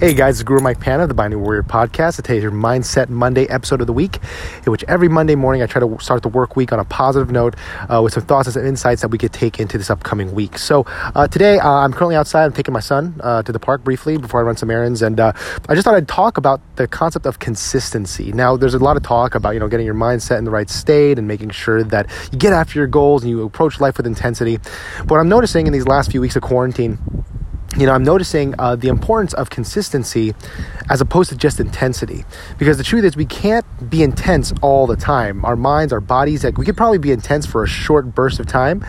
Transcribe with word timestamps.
Hey 0.00 0.12
guys, 0.12 0.40
it's 0.40 0.42
Guru 0.42 0.60
Mike 0.60 0.80
Pana, 0.80 1.06
the 1.06 1.14
Binding 1.14 1.40
Warrior 1.40 1.62
podcast. 1.62 2.16
Today's 2.16 2.42
your 2.42 2.50
Mindset 2.50 3.08
Monday 3.08 3.46
episode 3.46 3.80
of 3.80 3.86
the 3.86 3.92
week, 3.92 4.18
in 4.66 4.72
which 4.72 4.82
every 4.88 5.06
Monday 5.08 5.36
morning 5.36 5.62
I 5.62 5.66
try 5.66 5.78
to 5.80 5.96
start 6.00 6.22
the 6.22 6.28
work 6.28 6.56
week 6.56 6.72
on 6.72 6.80
a 6.80 6.84
positive 6.84 7.30
note 7.30 7.54
uh, 7.88 8.02
with 8.02 8.12
some 8.12 8.24
thoughts 8.24 8.48
and 8.48 8.54
some 8.54 8.66
insights 8.66 9.02
that 9.02 9.08
we 9.08 9.18
could 9.18 9.32
take 9.32 9.60
into 9.60 9.78
this 9.78 9.90
upcoming 9.90 10.34
week. 10.34 10.58
So 10.58 10.84
uh, 11.14 11.28
today 11.28 11.60
uh, 11.60 11.68
I'm 11.70 11.92
currently 11.92 12.16
outside. 12.16 12.44
I'm 12.44 12.52
taking 12.52 12.74
my 12.74 12.80
son 12.80 13.20
uh, 13.20 13.44
to 13.44 13.52
the 13.52 13.60
park 13.60 13.84
briefly 13.84 14.16
before 14.16 14.40
I 14.40 14.42
run 14.42 14.56
some 14.56 14.68
errands, 14.68 15.00
and 15.00 15.20
uh, 15.20 15.32
I 15.68 15.76
just 15.76 15.84
thought 15.84 15.94
I'd 15.94 16.08
talk 16.08 16.38
about 16.38 16.60
the 16.74 16.88
concept 16.88 17.24
of 17.24 17.38
consistency. 17.38 18.32
Now, 18.32 18.56
there's 18.56 18.74
a 18.74 18.80
lot 18.80 18.96
of 18.96 19.04
talk 19.04 19.36
about 19.36 19.50
you 19.50 19.60
know 19.60 19.68
getting 19.68 19.86
your 19.86 19.94
mindset 19.94 20.38
in 20.38 20.44
the 20.44 20.50
right 20.50 20.68
state 20.68 21.20
and 21.20 21.28
making 21.28 21.50
sure 21.50 21.84
that 21.84 22.10
you 22.32 22.38
get 22.38 22.52
after 22.52 22.80
your 22.80 22.88
goals 22.88 23.22
and 23.22 23.30
you 23.30 23.44
approach 23.44 23.78
life 23.78 23.96
with 23.96 24.08
intensity. 24.08 24.58
But 24.98 25.12
what 25.12 25.20
I'm 25.20 25.28
noticing 25.28 25.68
in 25.68 25.72
these 25.72 25.86
last 25.86 26.10
few 26.10 26.20
weeks 26.20 26.34
of 26.34 26.42
quarantine 26.42 26.98
you 27.76 27.86
know, 27.86 27.92
I'm 27.92 28.04
noticing 28.04 28.54
uh, 28.58 28.76
the 28.76 28.88
importance 28.88 29.34
of 29.34 29.50
consistency 29.50 30.34
as 30.90 31.00
opposed 31.00 31.30
to 31.30 31.36
just 31.36 31.60
intensity. 31.60 32.24
Because 32.58 32.76
the 32.76 32.84
truth 32.84 33.04
is, 33.04 33.16
we 33.16 33.24
can't 33.26 33.64
be 33.90 34.02
intense 34.02 34.52
all 34.62 34.86
the 34.86 34.96
time. 34.96 35.44
Our 35.44 35.56
minds, 35.56 35.92
our 35.92 36.00
bodies, 36.00 36.44
like 36.44 36.56
we 36.56 36.64
could 36.64 36.76
probably 36.76 36.98
be 36.98 37.10
intense 37.10 37.46
for 37.46 37.64
a 37.64 37.66
short 37.66 38.14
burst 38.14 38.38
of 38.38 38.46
time, 38.46 38.84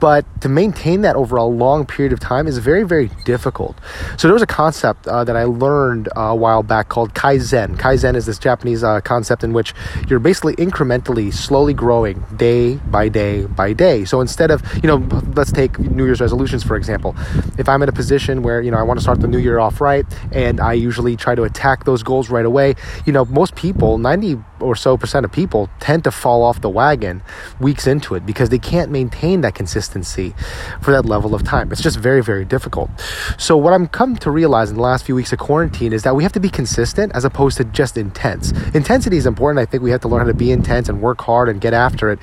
but 0.00 0.24
to 0.42 0.48
maintain 0.48 1.00
that 1.02 1.16
over 1.16 1.36
a 1.36 1.44
long 1.44 1.86
period 1.86 2.12
of 2.12 2.20
time 2.20 2.46
is 2.46 2.58
very, 2.58 2.82
very 2.82 3.10
difficult. 3.24 3.76
So 4.18 4.28
there 4.28 4.34
was 4.34 4.42
a 4.42 4.46
concept 4.46 5.06
uh, 5.06 5.24
that 5.24 5.36
I 5.36 5.44
learned 5.44 6.08
uh, 6.16 6.20
a 6.20 6.34
while 6.34 6.62
back 6.62 6.88
called 6.88 7.14
Kaizen. 7.14 7.76
Kaizen 7.76 8.16
is 8.16 8.26
this 8.26 8.38
Japanese 8.38 8.84
uh, 8.84 9.00
concept 9.00 9.42
in 9.44 9.52
which 9.52 9.72
you're 10.08 10.18
basically 10.18 10.56
incrementally, 10.56 11.32
slowly 11.32 11.72
growing 11.72 12.22
day 12.36 12.74
by 12.76 13.08
day 13.08 13.46
by 13.46 13.72
day. 13.72 14.04
So 14.04 14.20
instead 14.20 14.50
of, 14.50 14.62
you 14.82 14.88
know, 14.88 14.96
let's 15.34 15.52
take 15.52 15.78
New 15.78 16.04
Year's 16.04 16.20
resolutions 16.20 16.62
for 16.62 16.76
example. 16.76 17.14
If 17.56 17.68
I'm 17.68 17.82
in 17.82 17.88
a 17.88 17.92
position 17.92 18.09
where, 18.10 18.60
you 18.60 18.70
know, 18.70 18.78
I 18.78 18.82
want 18.82 18.98
to 18.98 19.02
start 19.02 19.20
the 19.20 19.28
new 19.28 19.38
year 19.38 19.58
off 19.58 19.80
right 19.80 20.04
and 20.32 20.60
I 20.60 20.72
usually 20.72 21.16
try 21.16 21.34
to 21.34 21.44
attack 21.44 21.84
those 21.84 22.02
goals 22.02 22.28
right 22.28 22.44
away, 22.44 22.74
you 23.06 23.12
know, 23.12 23.24
most 23.24 23.54
people, 23.54 23.98
90 23.98 24.38
or 24.60 24.76
so 24.76 24.96
percent 24.96 25.24
of 25.24 25.32
people 25.32 25.68
tend 25.80 26.04
to 26.04 26.10
fall 26.10 26.42
off 26.42 26.60
the 26.60 26.68
wagon 26.68 27.22
weeks 27.60 27.86
into 27.86 28.14
it 28.14 28.26
because 28.26 28.50
they 28.50 28.58
can't 28.58 28.90
maintain 28.90 29.40
that 29.40 29.54
consistency 29.54 30.34
for 30.80 30.90
that 30.92 31.04
level 31.06 31.34
of 31.34 31.42
time. 31.44 31.72
It's 31.72 31.80
just 31.80 31.98
very, 31.98 32.22
very 32.22 32.44
difficult. 32.44 32.90
So, 33.38 33.56
what 33.56 33.72
I'm 33.72 33.86
come 33.86 34.16
to 34.16 34.30
realize 34.30 34.70
in 34.70 34.76
the 34.76 34.82
last 34.82 35.04
few 35.04 35.14
weeks 35.14 35.32
of 35.32 35.38
quarantine 35.38 35.92
is 35.92 36.02
that 36.02 36.14
we 36.14 36.22
have 36.22 36.32
to 36.32 36.40
be 36.40 36.50
consistent 36.50 37.12
as 37.14 37.24
opposed 37.24 37.56
to 37.58 37.64
just 37.64 37.96
intense. 37.96 38.52
Intensity 38.74 39.16
is 39.16 39.26
important. 39.26 39.60
I 39.60 39.70
think 39.70 39.82
we 39.82 39.90
have 39.90 40.00
to 40.02 40.08
learn 40.08 40.20
how 40.20 40.26
to 40.26 40.34
be 40.34 40.50
intense 40.50 40.88
and 40.88 41.00
work 41.00 41.20
hard 41.20 41.48
and 41.48 41.60
get 41.60 41.74
after 41.74 42.10
it. 42.10 42.18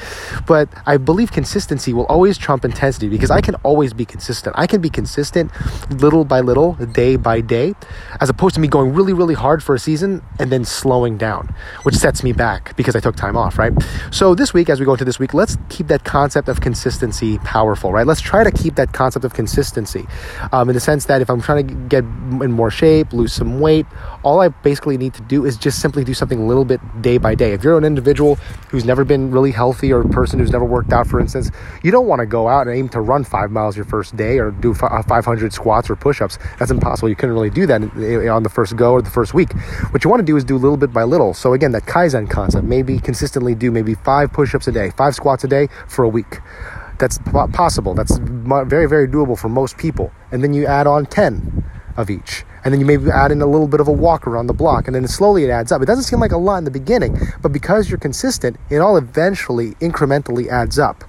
But 0.45 0.69
I 0.85 0.97
believe 0.97 1.31
consistency 1.31 1.93
will 1.93 2.05
always 2.05 2.37
trump 2.37 2.65
intensity 2.65 3.09
because 3.09 3.31
I 3.31 3.41
can 3.41 3.55
always 3.55 3.93
be 3.93 4.05
consistent. 4.05 4.55
I 4.57 4.67
can 4.67 4.81
be 4.81 4.89
consistent 4.89 5.51
little 5.89 6.25
by 6.25 6.39
little, 6.39 6.73
day 6.73 7.15
by 7.15 7.41
day, 7.41 7.73
as 8.19 8.29
opposed 8.29 8.55
to 8.55 8.61
me 8.61 8.67
going 8.67 8.93
really, 8.93 9.13
really 9.13 9.33
hard 9.33 9.63
for 9.63 9.75
a 9.75 9.79
season 9.79 10.21
and 10.39 10.51
then 10.51 10.65
slowing 10.65 11.17
down, 11.17 11.53
which 11.83 11.95
sets 11.95 12.23
me 12.23 12.33
back 12.33 12.75
because 12.75 12.95
I 12.95 12.99
took 12.99 13.15
time 13.15 13.35
off, 13.35 13.57
right? 13.57 13.73
So 14.11 14.35
this 14.35 14.53
week, 14.53 14.69
as 14.69 14.79
we 14.79 14.85
go 14.85 14.93
into 14.93 15.05
this 15.05 15.19
week, 15.19 15.33
let's 15.33 15.57
keep 15.69 15.87
that 15.87 16.03
concept 16.03 16.47
of 16.47 16.61
consistency 16.61 17.37
powerful, 17.39 17.91
right? 17.91 18.05
Let's 18.05 18.21
try 18.21 18.43
to 18.43 18.51
keep 18.51 18.75
that 18.75 18.93
concept 18.93 19.25
of 19.25 19.33
consistency 19.33 20.05
um, 20.51 20.69
in 20.69 20.73
the 20.73 20.79
sense 20.79 21.05
that 21.05 21.21
if 21.21 21.29
I'm 21.29 21.41
trying 21.41 21.67
to 21.67 21.73
get 21.87 22.03
in 22.03 22.51
more 22.51 22.71
shape, 22.71 23.13
lose 23.13 23.33
some 23.33 23.59
weight, 23.59 23.85
all 24.27 24.41
I 24.41 24.49
basically 24.49 24.97
need 24.97 25.13
to 25.13 25.21
do 25.21 25.45
is 25.45 25.55
just 25.55 25.79
simply 25.79 26.03
do 26.03 26.13
something 26.13 26.39
a 26.39 26.45
little 26.45 26.65
bit 26.65 26.81
day 27.01 27.17
by 27.17 27.33
day. 27.33 27.53
If 27.53 27.63
you're 27.63 27.77
an 27.77 27.85
individual 27.85 28.35
who's 28.69 28.83
never 28.83 29.05
been 29.05 29.31
really 29.31 29.51
healthy 29.51 29.93
or 29.93 30.01
a 30.01 30.09
person 30.09 30.39
who's 30.39 30.51
never 30.51 30.65
worked 30.65 30.91
out, 30.91 31.07
for 31.07 31.19
instance, 31.19 31.49
you 31.81 31.91
don't 31.91 32.07
want 32.07 32.19
to 32.19 32.25
go 32.25 32.49
out 32.49 32.67
and 32.67 32.75
aim 32.75 32.89
to 32.89 32.99
run 32.99 33.23
five 33.23 33.51
miles 33.51 33.77
your 33.77 33.85
first 33.85 34.17
day 34.17 34.37
or 34.37 34.51
do 34.51 34.75
uh, 34.81 35.01
500 35.01 35.53
squats 35.53 35.89
or 35.89 35.95
push 35.95 36.19
ups. 36.21 36.37
That's 36.59 36.71
impossible. 36.71 37.07
You 37.07 37.15
couldn't 37.15 37.35
really 37.35 37.49
do 37.49 37.65
that 37.67 37.81
on 38.29 38.43
the 38.43 38.49
first 38.49 38.75
go 38.75 38.91
or 38.91 39.01
the 39.01 39.09
first 39.09 39.33
week. 39.33 39.53
What 39.91 40.03
you 40.03 40.09
want 40.09 40.19
to 40.19 40.25
do 40.25 40.35
is 40.35 40.43
do 40.43 40.57
little 40.57 40.77
bit 40.77 40.91
by 40.91 41.03
little. 41.03 41.33
So 41.33 41.53
again, 41.53 41.71
that 41.71 41.83
Kaizen 41.83 42.07
Kaizen 42.07 42.29
concept. 42.29 42.65
Maybe 42.65 42.99
consistently 42.99 43.55
do 43.55 43.71
maybe 43.71 43.95
five 43.95 44.31
push 44.31 44.55
ups 44.55 44.67
a 44.67 44.71
day, 44.71 44.91
five 44.91 45.15
squats 45.15 45.43
a 45.43 45.47
day 45.47 45.67
for 45.87 46.03
a 46.03 46.09
week. 46.09 46.39
That's 46.99 47.19
possible. 47.53 47.93
That's 47.93 48.17
very, 48.17 48.87
very 48.87 49.07
doable 49.07 49.37
for 49.37 49.49
most 49.49 49.77
people. 49.77 50.11
And 50.31 50.43
then 50.43 50.53
you 50.53 50.65
add 50.65 50.87
on 50.87 51.05
10 51.05 51.63
of 51.95 52.09
each 52.09 52.43
and 52.67 52.73
then 52.73 52.81
you 52.81 52.85
maybe 52.85 53.09
add 53.09 53.31
in 53.31 53.41
a 53.41 53.45
little 53.45 53.69
bit 53.69 53.79
of 53.79 53.87
a 53.87 53.93
walk 53.93 54.27
around 54.27 54.47
the 54.47 54.53
block, 54.53 54.87
and 54.87 54.93
then 54.93 55.07
slowly 55.07 55.45
it 55.45 55.49
adds 55.49 55.71
up. 55.71 55.81
It 55.81 55.85
doesn't 55.85 56.03
seem 56.03 56.19
like 56.19 56.33
a 56.33 56.37
lot 56.37 56.57
in 56.57 56.65
the 56.65 56.71
beginning, 56.71 57.17
but 57.41 57.53
because 57.53 57.89
you're 57.89 57.97
consistent, 57.97 58.57
it 58.69 58.79
all 58.79 58.97
eventually 58.97 59.71
incrementally 59.75 60.49
adds 60.49 60.77
up. 60.77 61.05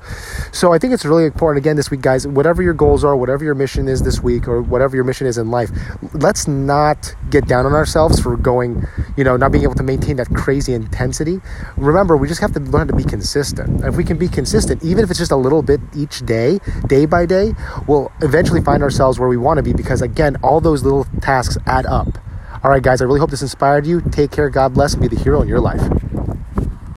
So 0.53 0.73
I 0.73 0.79
think 0.79 0.93
it's 0.93 1.05
really 1.05 1.25
important, 1.25 1.59
again, 1.61 1.75
this 1.75 1.91
week, 1.91 2.01
guys, 2.01 2.29
whatever 2.29 2.63
your 2.63 2.75
goals 2.75 3.03
are, 3.03 3.17
whatever 3.17 3.43
your 3.45 3.57
mission 3.57 3.89
is 3.89 4.05
this 4.05 4.23
week, 4.23 4.47
or 4.47 4.63
whatever 4.63 4.95
your 4.95 5.05
mission 5.05 5.27
is 5.27 5.37
in 5.37 5.51
life, 5.51 5.73
let's 6.13 6.47
not 6.47 7.13
get 7.29 7.49
down 7.49 7.67
on 7.67 7.73
ourselves 7.73 8.21
for 8.21 8.37
going, 8.37 8.87
you 9.17 9.25
know, 9.25 9.37
not 9.37 9.51
being 9.51 9.65
able 9.65 9.75
to 9.75 9.83
maintain 9.83 10.15
that 10.15 10.29
crazy 10.29 10.75
intensity. 10.75 11.41
Remember, 11.77 12.17
we 12.17 12.29
just 12.29 12.41
have 12.41 12.53
to 12.53 12.61
learn 12.61 12.87
to 12.87 12.95
be 12.95 13.03
consistent. 13.03 13.85
If 13.85 13.97
we 13.97 14.05
can 14.05 14.17
be 14.17 14.29
consistent, 14.29 14.85
even 14.85 15.03
if 15.03 15.11
it's 15.11 15.19
just 15.19 15.33
a 15.33 15.37
little 15.37 15.63
bit 15.63 15.81
each 15.97 16.25
day, 16.25 16.61
day 16.87 17.05
by 17.05 17.27
day, 17.27 17.53
we'll 17.89 18.13
eventually 18.23 18.61
find 18.61 18.81
ourselves 18.81 19.19
where 19.19 19.29
we 19.29 19.37
want 19.37 19.57
to 19.57 19.65
be 19.65 19.73
because, 19.73 20.03
again, 20.03 20.37
all 20.45 20.61
those 20.61 20.85
little 20.85 21.05
tasks 21.21 21.48
tasks 21.49 21.59
add 21.67 21.87
up. 21.87 22.19
All 22.63 22.71
right, 22.71 22.83
guys, 22.83 23.01
I 23.01 23.05
really 23.05 23.21
hope 23.21 23.31
this 23.31 23.43
inspired 23.43 23.87
you. 23.87 24.01
Take 24.01 24.31
care, 24.31 24.51
God 24.51 24.75
bless, 24.75 24.95
and 24.95 25.03
be 25.03 25.09
the 25.09 25.21
hero 25.23 25.41
in 25.43 25.49
your 25.49 25.61
life. 25.61 25.98